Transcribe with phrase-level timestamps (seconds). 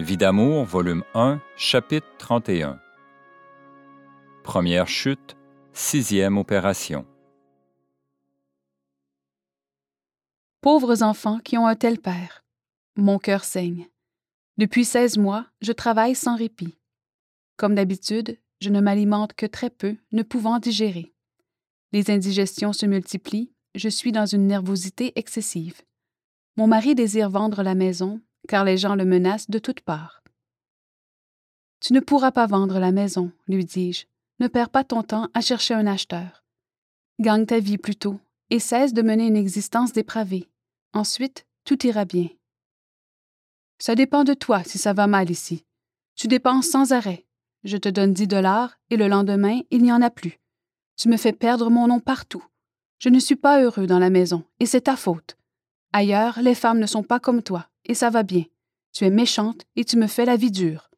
[0.00, 2.80] Vie d'amour, volume 1, chapitre 31.
[4.42, 5.36] Première chute,
[5.74, 7.04] sixième opération.
[10.62, 12.42] Pauvres enfants qui ont un tel père.
[12.96, 13.88] Mon cœur saigne.
[14.56, 16.78] Depuis 16 mois, je travaille sans répit.
[17.58, 21.12] Comme d'habitude, je ne m'alimente que très peu, ne pouvant digérer.
[21.92, 25.82] Les indigestions se multiplient, je suis dans une nervosité excessive.
[26.56, 30.22] Mon mari désire vendre la maison, car les gens le menacent de toutes parts.
[31.80, 34.06] Tu ne pourras pas vendre la maison, lui dis-je.
[34.38, 36.44] Ne perds pas ton temps à chercher un acheteur.
[37.18, 38.18] Gagne ta vie plutôt,
[38.50, 40.48] et cesse de mener une existence dépravée.
[40.92, 42.28] Ensuite, tout ira bien.
[43.78, 45.64] Ça dépend de toi si ça va mal ici.
[46.16, 47.26] Tu dépenses sans arrêt.
[47.64, 50.38] Je te donne dix dollars et le lendemain, il n'y en a plus.
[50.96, 52.44] Tu me fais perdre mon nom partout.
[52.98, 55.38] Je ne suis pas heureux dans la maison, et c'est ta faute.
[55.92, 58.44] Ailleurs, les femmes ne sont pas comme toi, et ça va bien.
[58.92, 60.90] Tu es méchante et tu me fais la vie dure.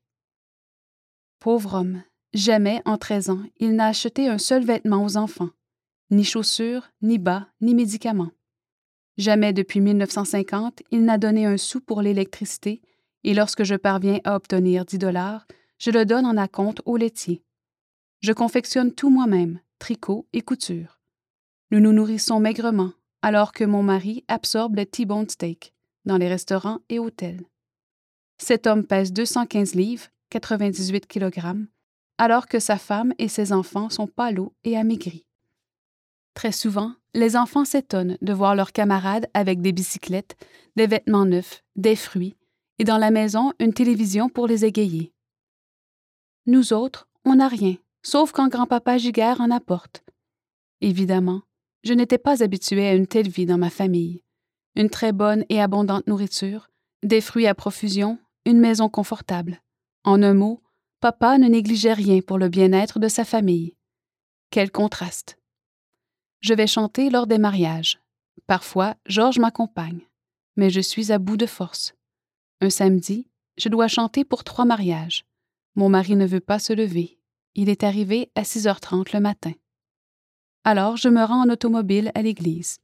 [1.39, 2.03] Pauvre homme,
[2.35, 5.51] jamais en treize ans il n'a acheté un seul vêtement aux enfants,
[6.11, 8.31] ni chaussures, ni bas, ni médicaments.
[9.19, 12.81] Jamais depuis 1950 il n'a donné un sou pour l'électricité,
[13.25, 15.47] et lorsque je parviens à obtenir dix dollars,
[15.79, 17.43] je le donne en acompte au laitier.
[18.21, 21.01] Je confectionne tout moi-même, tricot et couture.
[21.71, 25.73] Nous nous nourrissons maigrement, alors que mon mari absorbe le T-bone steak
[26.05, 27.45] dans les restaurants et hôtels.
[28.39, 31.67] Cet homme pèse 215 livres, 98 kg,
[32.19, 35.25] alors que sa femme et ses enfants sont pâlots et amaigris.
[36.35, 40.37] Très souvent, les enfants s'étonnent de voir leurs camarades avec des bicyclettes,
[40.77, 42.37] des vêtements neufs, des fruits,
[42.79, 45.13] et dans la maison une télévision pour les égayer.
[46.47, 50.03] Nous autres, on n'a rien, sauf quand grand-papa Giguère en apporte.
[50.81, 51.43] Évidemment,
[51.83, 54.23] je n'étais pas habituée à une telle vie dans ma famille.
[54.77, 56.69] Une très bonne et abondante nourriture,
[57.03, 59.61] des fruits à profusion, une maison confortable.
[60.05, 60.63] En un mot,
[61.01, 63.75] papa ne négligeait rien pour le bien-être de sa famille.
[64.51, 65.39] Quel contraste.
[66.41, 68.01] Je vais chanter lors des mariages.
[68.47, 70.01] Parfois, Georges m'accompagne,
[70.57, 71.95] mais je suis à bout de force.
[72.61, 75.25] Un samedi, je dois chanter pour trois mariages.
[75.75, 77.19] Mon mari ne veut pas se lever.
[77.55, 79.53] Il est arrivé à 6h30 le matin.
[80.65, 82.79] Alors je me rends en automobile à l'église.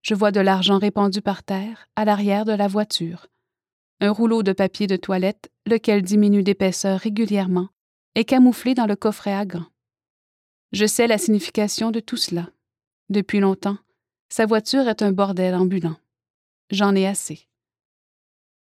[0.00, 3.26] Je vois de l'argent répandu par terre, à l'arrière de la voiture.
[4.00, 7.68] Un rouleau de papier de toilette, lequel diminue d'épaisseur régulièrement,
[8.14, 9.66] est camouflé dans le coffret à gants.
[10.72, 12.48] Je sais la signification de tout cela.
[13.10, 13.78] Depuis longtemps,
[14.28, 15.96] sa voiture est un bordel ambulant.
[16.70, 17.46] J'en ai assez.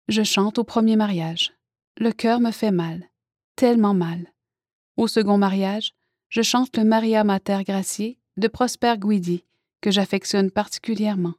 [0.08, 1.54] Je chante au premier mariage.
[1.98, 3.10] Le cœur me fait mal,
[3.56, 4.28] tellement mal.
[4.98, 5.94] Au second mariage,
[6.30, 9.44] je chante le Maria Mater Gracier de Prosper Guidi,
[9.82, 11.36] que j'affectionne particulièrement.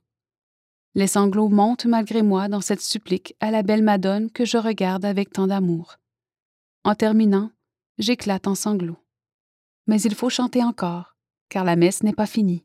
[0.94, 5.04] Les sanglots montent malgré moi dans cette supplique à la belle Madone que je regarde
[5.04, 5.98] avec tant d'amour.
[6.84, 7.50] En terminant,
[7.98, 9.02] j'éclate en sanglots.
[9.86, 11.16] Mais il faut chanter encore,
[11.48, 12.64] car la messe n'est pas finie.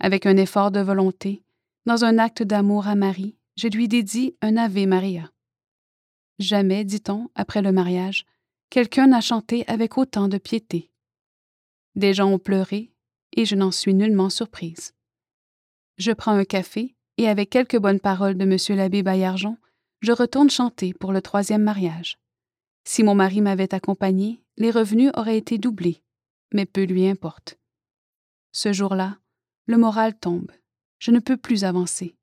[0.00, 1.44] Avec un effort de volonté,
[1.86, 5.30] dans un acte d'amour à Marie, je lui dédie un Ave Maria.
[6.38, 8.26] Jamais, dit-on, après le mariage,
[8.68, 10.90] quelqu'un n'a chanté avec autant de piété.
[11.94, 12.93] Des gens ont pleuré,
[13.36, 14.94] et je n'en suis nullement surprise.
[15.96, 18.76] Je prends un café, et avec quelques bonnes paroles de M.
[18.76, 19.56] l'abbé Baillargeon,
[20.00, 22.18] je retourne chanter pour le troisième mariage.
[22.84, 26.02] Si mon mari m'avait accompagné, les revenus auraient été doublés,
[26.52, 27.58] mais peu lui importe.
[28.52, 29.18] Ce jour-là,
[29.66, 30.50] le moral tombe.
[30.98, 32.16] Je ne peux plus avancer.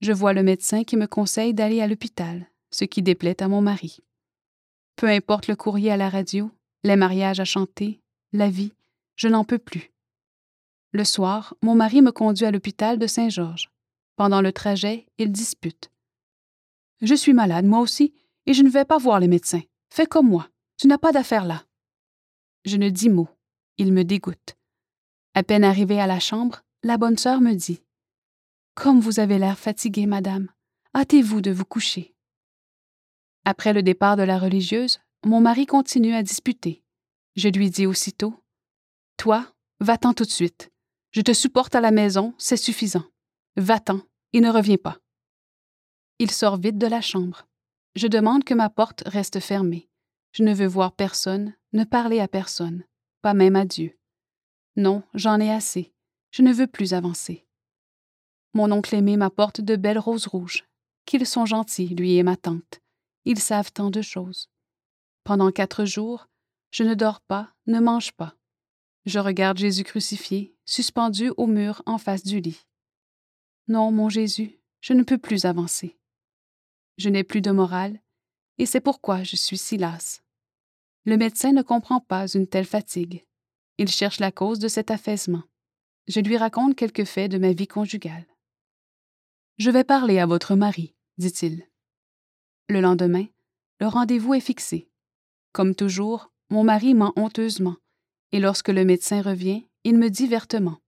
[0.00, 3.60] Je vois le médecin qui me conseille d'aller à l'hôpital, ce qui déplaît à mon
[3.60, 3.98] mari.
[4.96, 6.50] Peu importe le courrier à la radio,
[6.84, 8.00] les mariages à chanter,
[8.32, 8.72] la vie,
[9.16, 9.90] je n'en peux plus.
[10.98, 13.70] Le soir, mon mari me conduit à l'hôpital de Saint-Georges.
[14.16, 15.92] Pendant le trajet, il dispute.
[17.00, 18.12] Je suis malade, moi aussi,
[18.46, 19.62] et je ne vais pas voir les médecins.
[19.90, 20.48] Fais comme moi.
[20.76, 21.64] Tu n'as pas d'affaire là.
[22.64, 23.28] Je ne dis mot.
[23.76, 24.56] Il me dégoûte.
[25.34, 27.80] À peine arrivée à la chambre, la bonne sœur me dit
[28.74, 30.48] Comme vous avez l'air fatiguée, madame,
[30.96, 32.12] hâtez-vous de vous coucher.
[33.44, 36.82] Après le départ de la religieuse, mon mari continue à disputer.
[37.36, 38.34] Je lui dis aussitôt
[39.16, 39.46] Toi,
[39.78, 40.72] va-t'en tout de suite.
[41.10, 43.04] Je te supporte à la maison, c'est suffisant.
[43.56, 44.00] Va-t'en
[44.32, 44.98] et ne reviens pas.
[46.18, 47.46] Il sort vite de la chambre.
[47.94, 49.88] Je demande que ma porte reste fermée.
[50.32, 52.84] Je ne veux voir personne, ne parler à personne,
[53.22, 53.98] pas même à Dieu.
[54.76, 55.92] Non, j'en ai assez.
[56.30, 57.46] Je ne veux plus avancer.
[58.54, 60.64] Mon oncle aimé m'apporte de belles roses rouges.
[61.06, 62.80] Qu'ils sont gentils, lui et ma tante.
[63.24, 64.50] Ils savent tant de choses.
[65.24, 66.28] Pendant quatre jours,
[66.70, 68.34] je ne dors pas, ne mange pas.
[69.08, 72.66] Je regarde Jésus crucifié, suspendu au mur en face du lit.
[73.66, 75.98] Non, mon Jésus, je ne peux plus avancer.
[76.98, 78.02] Je n'ai plus de morale,
[78.58, 80.22] et c'est pourquoi je suis si lasse.
[81.06, 83.24] Le médecin ne comprend pas une telle fatigue.
[83.78, 85.44] Il cherche la cause de cet affaissement.
[86.06, 88.26] Je lui raconte quelques faits de ma vie conjugale.
[89.56, 91.66] Je vais parler à votre mari, dit-il.
[92.68, 93.24] Le lendemain,
[93.80, 94.90] le rendez-vous est fixé.
[95.52, 97.76] Comme toujours, mon mari ment honteusement,
[98.32, 100.78] et lorsque le médecin revient, il me dit vertement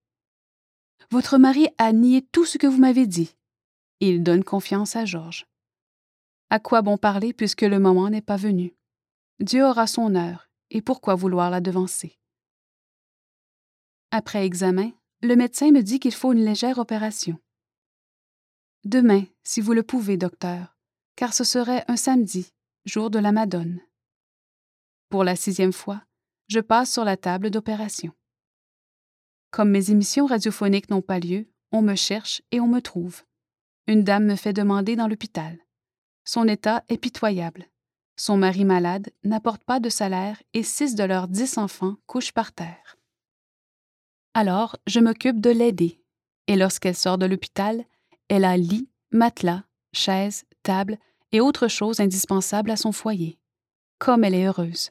[1.11, 3.35] Votre mari a nié tout ce que vous m'avez dit.
[4.01, 5.47] il donne confiance à Georges.
[6.49, 8.75] À quoi bon parler puisque le moment n'est pas venu?
[9.41, 12.19] Dieu aura son heure, et pourquoi vouloir la devancer?
[14.11, 14.91] Après examen,
[15.23, 17.39] le médecin me dit qu'il faut une légère opération.
[18.85, 20.77] Demain, si vous le pouvez, docteur,
[21.15, 22.53] car ce serait un samedi,
[22.87, 23.81] jour de la Madone.
[25.11, 26.03] Pour la sixième fois,
[26.51, 28.13] je passe sur la table d'opération.
[29.53, 33.23] Comme mes émissions radiophoniques n'ont pas lieu, on me cherche et on me trouve.
[33.87, 35.57] Une dame me fait demander dans l'hôpital.
[36.25, 37.67] Son état est pitoyable.
[38.17, 42.51] Son mari malade n'apporte pas de salaire et six de leurs dix enfants couchent par
[42.53, 42.97] terre.
[44.35, 46.03] Alors, je m'occupe de l'aider,
[46.49, 47.85] et lorsqu'elle sort de l'hôpital,
[48.29, 49.63] elle a lit, matelas,
[49.93, 50.99] chaise, table
[51.31, 53.39] et autres choses indispensables à son foyer.
[53.99, 54.91] Comme elle est heureuse.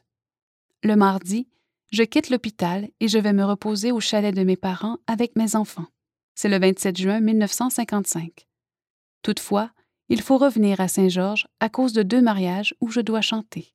[0.82, 1.46] Le mardi,
[1.92, 5.54] je quitte l'hôpital et je vais me reposer au chalet de mes parents avec mes
[5.54, 5.86] enfants.
[6.34, 8.46] C'est le 27 juin 1955.
[9.22, 9.72] Toutefois,
[10.08, 13.74] il faut revenir à Saint-Georges à cause de deux mariages où je dois chanter.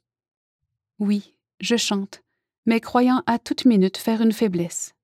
[0.97, 2.23] Oui, je chante,
[2.65, 4.95] mais croyant à toute minute faire une faiblesse.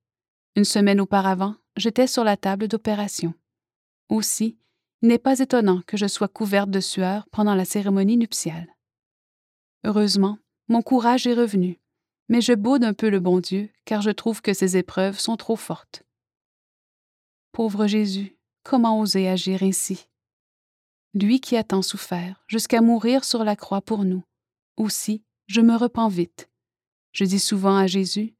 [0.56, 3.32] Une semaine auparavant, j'étais sur la table d'opération.
[4.08, 4.58] Aussi,
[5.02, 8.74] il n'est pas étonnant que je sois couverte de sueur pendant la cérémonie nuptiale.
[9.84, 10.38] Heureusement,
[10.68, 11.78] mon courage est revenu,
[12.32, 15.36] mais je baude un peu le bon Dieu car je trouve que ces épreuves sont
[15.36, 16.02] trop fortes.
[17.52, 20.08] Pauvre Jésus, comment oser agir ainsi?
[21.12, 24.24] Lui qui a tant souffert, jusqu'à mourir sur la croix pour nous.
[24.78, 26.48] Aussi, je me repens vite.
[27.12, 28.34] Je dis souvent à Jésus,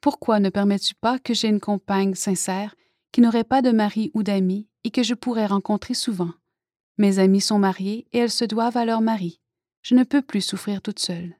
[0.00, 2.76] Pourquoi ne permets-tu pas que j'aie une compagne sincère
[3.10, 6.30] qui n'aurait pas de mari ou d'amis et que je pourrais rencontrer souvent?
[6.96, 9.40] Mes amies sont mariées et elles se doivent à leur mari.
[9.82, 11.36] Je ne peux plus souffrir toute seule.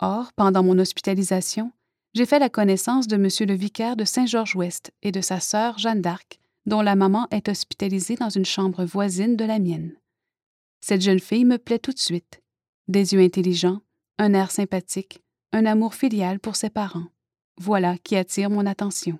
[0.00, 1.72] Or, pendant mon hospitalisation,
[2.14, 3.28] j'ai fait la connaissance de M.
[3.48, 8.16] le vicaire de Saint-Georges-Ouest et de sa sœur Jeanne d'Arc, dont la maman est hospitalisée
[8.16, 9.94] dans une chambre voisine de la mienne.
[10.80, 12.42] Cette jeune fille me plaît tout de suite.
[12.88, 13.80] Des yeux intelligents,
[14.18, 15.20] un air sympathique,
[15.52, 17.06] un amour filial pour ses parents.
[17.58, 19.18] Voilà qui attire mon attention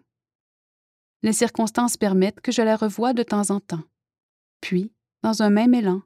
[1.23, 3.83] les circonstances permettent que je la revoie de temps en temps.
[4.61, 4.93] Puis,
[5.23, 6.03] dans un même élan,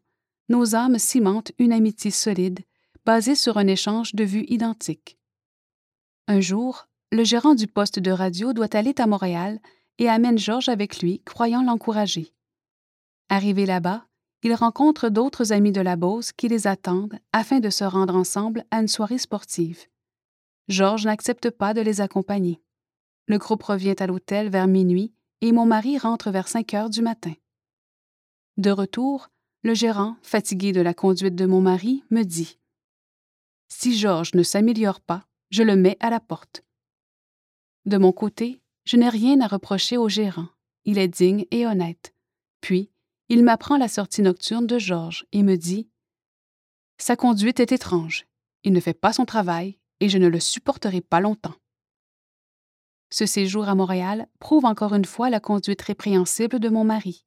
[0.48, 2.60] nos âmes cimentent une amitié solide,
[3.06, 5.16] basée sur un échange de vues identiques.
[6.26, 9.60] Un jour, le gérant du poste de radio doit aller à Montréal
[9.98, 12.34] et amène Georges avec lui, croyant l'encourager.
[13.28, 14.06] Arrivé là-bas,
[14.42, 18.64] il rencontre d'autres amis de la Beauce qui les attendent afin de se rendre ensemble
[18.72, 19.86] à une soirée sportive.
[20.66, 22.60] Georges n'accepte pas de les accompagner.
[23.28, 27.02] Le groupe revient à l'hôtel vers minuit et mon mari rentre vers 5 heures du
[27.02, 27.34] matin.
[28.56, 29.28] De retour,
[29.62, 32.58] le gérant, fatigué de la conduite de mon mari, me dit
[33.68, 36.64] Si Georges ne s'améliore pas, je le mets à la porte.
[37.84, 40.48] De mon côté, je n'ai rien à reprocher au gérant.
[40.84, 42.14] Il est digne et honnête.
[42.60, 42.90] Puis,
[43.28, 45.88] il m'apprend la sortie nocturne de Georges et me dit
[46.98, 48.26] Sa conduite est étrange.
[48.62, 51.54] Il ne fait pas son travail et je ne le supporterai pas longtemps.
[53.10, 57.24] Ce séjour à Montréal prouve encore une fois la conduite répréhensible de mon mari.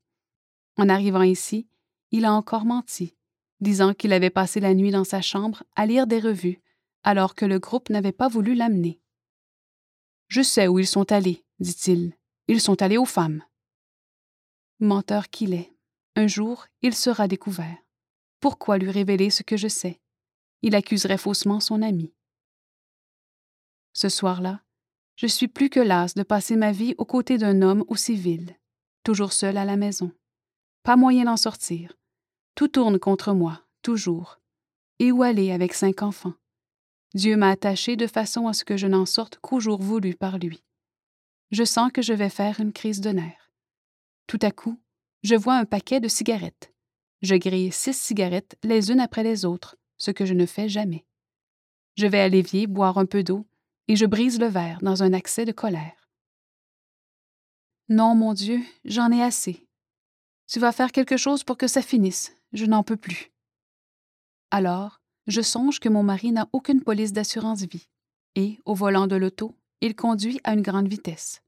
[0.77, 1.67] En arrivant ici,
[2.11, 3.15] il a encore menti,
[3.61, 6.61] disant qu'il avait passé la nuit dans sa chambre à lire des revues,
[7.03, 8.99] alors que le groupe n'avait pas voulu l'amener.
[10.27, 12.13] Je sais où ils sont allés, dit-il.
[12.47, 13.43] Ils sont allés aux femmes.
[14.79, 15.73] Menteur qu'il est,
[16.15, 17.77] un jour, il sera découvert.
[18.39, 19.99] Pourquoi lui révéler ce que je sais?
[20.61, 22.13] Il accuserait faussement son ami.
[23.93, 24.61] Ce soir-là,
[25.15, 28.55] je suis plus que lasse de passer ma vie aux côtés d'un homme aussi vil,
[29.03, 30.11] toujours seul à la maison.
[30.83, 31.98] Pas moyen d'en sortir.
[32.59, 34.41] Tout tourne contre moi, toujours.
[34.99, 36.33] Et où aller avec cinq enfants?
[37.13, 40.39] Dieu m'a attaché de façon à ce que je n'en sorte qu'au jour voulu par
[40.39, 40.61] lui.
[41.51, 43.53] Je sens que je vais faire une crise de nerfs.
[44.27, 44.77] Tout à coup,
[45.23, 46.73] je vois un paquet de cigarettes.
[47.21, 51.05] Je grille six cigarettes les unes après les autres, ce que je ne fais jamais.
[51.95, 53.47] Je vais à l'évier boire un peu d'eau
[53.87, 56.09] et je brise le verre dans un accès de colère.
[57.87, 59.68] Non, mon Dieu, j'en ai assez.
[60.49, 62.35] Tu vas faire quelque chose pour que ça finisse.
[62.53, 63.31] Je n'en peux plus.
[64.49, 67.87] Alors, je songe que mon mari n'a aucune police d'assurance vie,
[68.35, 71.43] et, au volant de l'auto, il conduit à une grande vitesse.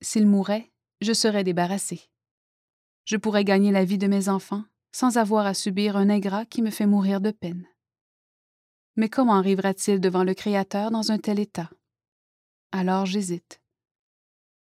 [0.00, 2.08] S'il mourait, je serais débarrassé.
[3.04, 6.62] Je pourrais gagner la vie de mes enfants, sans avoir à subir un ingrat qui
[6.62, 7.66] me fait mourir de peine.
[8.94, 11.70] Mais comment arrivera-t-il devant le Créateur dans un tel état?
[12.70, 13.60] Alors j'hésite.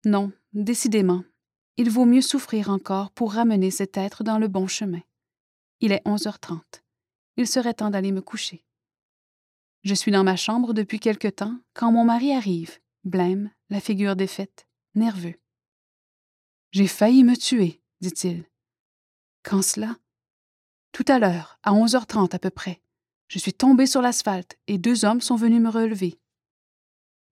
[0.05, 1.23] Non, décidément,
[1.79, 4.99] il vaut mieux souffrir encore pour ramener cet être dans le bon chemin.
[5.79, 6.59] Il est 11h30.
[7.37, 8.65] Il serait temps d'aller me coucher.
[9.83, 14.17] Je suis dans ma chambre depuis quelque temps quand mon mari arrive, blême, la figure
[14.17, 15.35] défaite, nerveux.
[16.71, 18.43] J'ai failli me tuer, dit-il.
[19.43, 19.95] Quand cela?
[20.91, 22.81] Tout à l'heure, à 11h30 à peu près.
[23.29, 26.19] Je suis tombé sur l'asphalte et deux hommes sont venus me relever.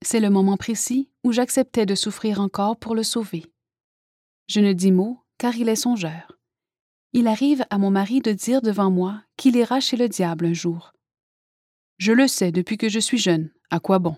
[0.06, 3.52] C'est le moment précis où j'acceptais de souffrir encore pour le sauver.
[4.48, 6.40] Je ne dis mot car il est songeur.
[7.14, 10.54] Il arrive à mon mari de dire devant moi qu'il ira chez le diable un
[10.54, 10.94] jour.
[11.98, 14.18] Je le sais depuis que je suis jeune, à quoi bon?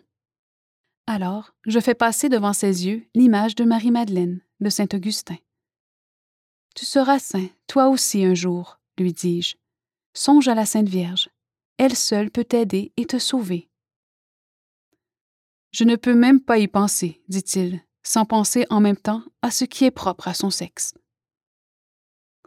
[1.08, 5.38] Alors, je fais passer devant ses yeux l'image de Marie-Madeleine, de Saint-Augustin.
[6.76, 9.56] Tu seras saint, toi aussi, un jour, lui dis-je.
[10.14, 11.30] Songe à la Sainte Vierge.
[11.78, 13.70] Elle seule peut t'aider et te sauver.
[15.72, 19.66] Je ne peux même pas y penser, dit-il, sans penser en même temps à ce
[19.66, 20.94] qui est propre à son sexe.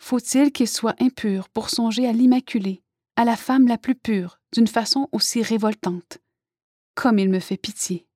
[0.01, 2.83] Faut-il qu'il soit impur pour songer à l'Immaculée,
[3.17, 6.19] à la femme la plus pure, d'une façon aussi révoltante?
[6.95, 8.07] Comme il me fait pitié.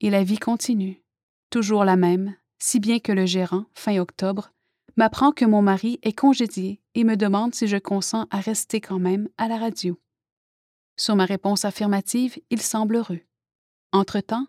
[0.00, 1.02] Et la vie continue,
[1.50, 4.52] toujours la même, si bien que le gérant, fin octobre,
[4.96, 8.98] m'apprend que mon mari est congédié et me demande si je consens à rester quand
[8.98, 9.98] même à la radio.
[10.96, 13.20] Sur ma réponse affirmative, il semble heureux.
[13.92, 14.46] Entre-temps,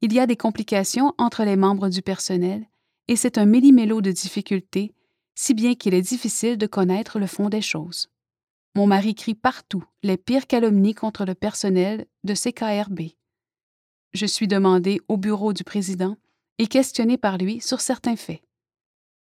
[0.00, 2.66] il y a des complications entre les membres du personnel
[3.08, 4.94] et c'est un méli-mélo de difficultés,
[5.34, 8.08] si bien qu'il est difficile de connaître le fond des choses.
[8.76, 13.12] Mon mari crie partout les pires calomnies contre le personnel de CKRB.
[14.12, 16.16] Je suis demandé au bureau du président
[16.58, 18.42] et questionné par lui sur certains faits.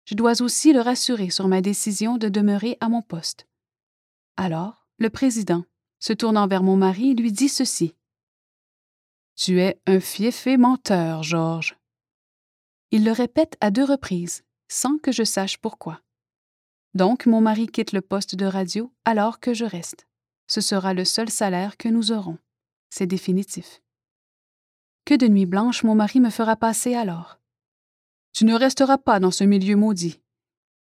[0.05, 3.47] Je dois aussi le rassurer sur ma décision de demeurer à mon poste.
[4.35, 5.63] Alors, le président,
[5.99, 7.93] se tournant vers mon mari, lui dit ceci.
[9.41, 11.77] Tu es un fiefé menteur, Georges.
[12.91, 16.01] Il le répète à deux reprises, sans que je sache pourquoi.
[16.93, 20.07] Donc mon mari quitte le poste de radio alors que je reste.
[20.47, 22.37] Ce sera le seul salaire que nous aurons.
[22.89, 23.81] C'est définitif.
[25.05, 27.39] Que de nuits blanches mon mari me fera passer alors.
[28.33, 30.19] Tu ne resteras pas dans ce milieu maudit.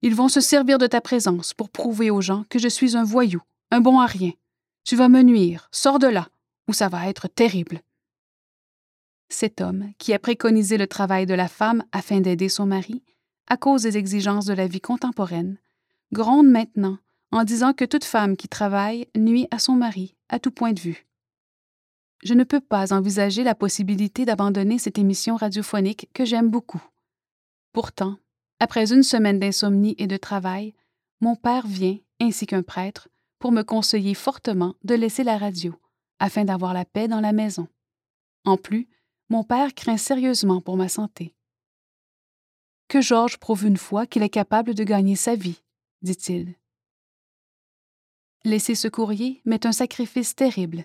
[0.02, 3.04] Ils vont se servir de ta présence pour prouver aux gens que je suis un
[3.04, 3.40] voyou,
[3.70, 4.32] un bon à rien.
[4.84, 6.28] Tu vas me nuire, sors de là,
[6.68, 7.80] ou ça va être terrible.
[9.42, 13.02] Cet homme, qui a préconisé le travail de la femme afin d'aider son mari,
[13.48, 15.58] à cause des exigences de la vie contemporaine,
[16.12, 16.98] gronde maintenant
[17.32, 20.78] en disant que toute femme qui travaille nuit à son mari, à tout point de
[20.78, 21.08] vue.
[22.22, 26.84] Je ne peux pas envisager la possibilité d'abandonner cette émission radiophonique que j'aime beaucoup.
[27.72, 28.18] Pourtant,
[28.60, 30.72] après une semaine d'insomnie et de travail,
[31.20, 33.08] mon père vient, ainsi qu'un prêtre,
[33.40, 35.74] pour me conseiller fortement de laisser la radio,
[36.20, 37.66] afin d'avoir la paix dans la maison.
[38.44, 38.88] En plus,
[39.32, 41.34] mon père craint sérieusement pour ma santé.
[42.88, 45.62] Que Georges prouve une fois qu'il est capable de gagner sa vie,
[46.02, 46.54] dit-il.
[48.44, 50.84] Laisser ce courrier m'est un sacrifice terrible.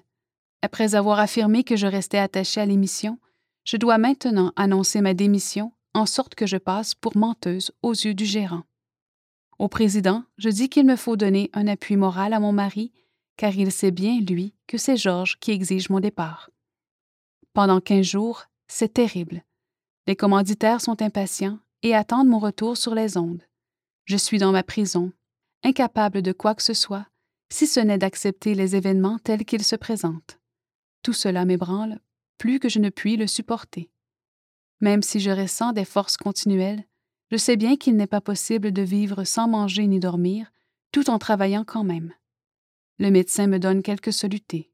[0.61, 3.19] Après avoir affirmé que je restais attaché à l'émission,
[3.65, 8.13] je dois maintenant annoncer ma démission en sorte que je passe pour menteuse aux yeux
[8.13, 8.63] du gérant.
[9.59, 12.93] Au président, je dis qu'il me faut donner un appui moral à mon mari,
[13.35, 16.49] car il sait bien, lui, que c'est Georges qui exige mon départ.
[17.57, 19.43] Pendant quinze jours, c'est terrible.
[20.05, 23.41] Les commanditaires sont impatients et attendent mon retour sur les ondes.
[24.05, 25.11] Je suis dans ma prison,
[25.63, 27.07] incapable de quoi que ce soit,
[27.49, 30.39] si ce n'est d'accepter les événements tels qu'ils se présentent.
[31.01, 31.99] Tout cela m'ébranle
[32.37, 33.89] plus que je ne puis le supporter.
[34.79, 36.85] Même si je ressens des forces continuelles,
[37.31, 40.51] je sais bien qu'il n'est pas possible de vivre sans manger ni dormir,
[40.91, 42.13] tout en travaillant quand même.
[42.99, 44.71] Le médecin me donne quelques solutés.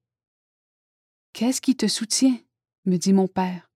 [1.32, 2.38] Qu'est-ce qui te soutient?
[2.86, 3.70] Me dit mon père.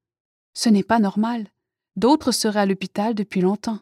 [0.53, 1.47] Ce n'est pas normal.
[1.95, 3.79] D'autres seraient à l'hôpital depuis longtemps.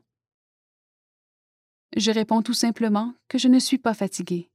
[1.96, 4.50] Je réponds tout simplement que je ne suis pas fatiguée.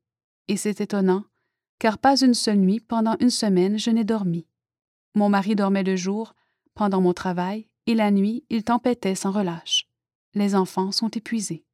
[0.49, 1.25] Et c'est étonnant,
[1.79, 4.47] car pas une seule nuit pendant une semaine je n'ai dormi.
[5.15, 6.35] Mon mari dormait le jour,
[6.75, 9.89] pendant mon travail, et la nuit il tempêtait sans relâche.
[10.35, 11.65] Les enfants sont épuisés.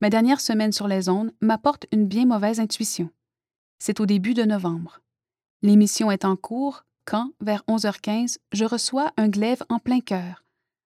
[0.00, 3.10] Ma dernière semaine sur les ondes m'apporte une bien mauvaise intuition.
[3.78, 5.00] C'est au début de novembre.
[5.62, 10.44] L'émission est en cours quand, vers 11h15, je reçois un glaive en plein cœur,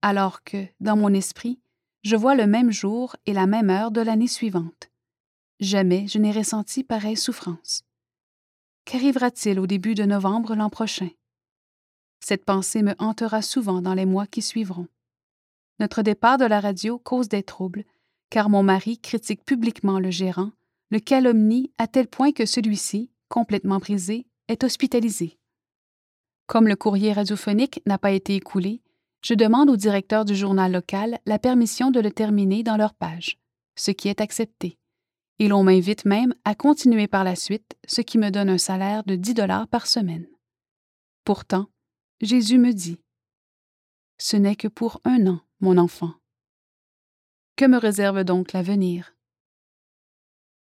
[0.02, 1.60] alors que, dans mon esprit,
[2.04, 4.90] je vois le même jour et la même heure de l'année suivante.
[5.60, 7.84] Jamais je n'ai ressenti pareille souffrance.
[8.86, 11.10] Qu'arrivera-t-il au début de novembre l'an prochain?
[12.20, 14.88] Cette pensée me hantera souvent dans les mois qui suivront.
[15.80, 17.86] Notre départ de la radio cause des troubles,
[18.30, 20.52] car mon mari critique publiquement le gérant,
[20.90, 25.38] le calomnie à tel point que celui-ci, complètement brisé, est hospitalisé.
[26.46, 28.82] Comme le courrier radiophonique n'a pas été écoulé,
[29.22, 33.38] je demande au directeur du journal local la permission de le terminer dans leur page,
[33.76, 34.78] ce qui est accepté.
[35.40, 39.04] Et l'on m'invite même à continuer par la suite, ce qui me donne un salaire
[39.04, 40.28] de 10 dollars par semaine.
[41.26, 41.68] Pourtant,
[42.22, 43.00] Jésus me dit
[44.18, 46.14] Ce n'est que pour un an, mon enfant.
[47.58, 49.17] Que me réserve donc l'avenir?